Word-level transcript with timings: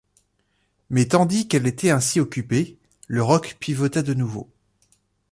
Mais 0.89 1.07
tandis 1.09 1.47
qu’elle 1.47 1.67
était 1.67 1.91
ainsi 1.91 2.19
occupée, 2.19 2.79
le 3.07 3.21
roc 3.21 3.57
pivota 3.59 4.01
de 4.01 4.15
nouveau. 4.15 4.49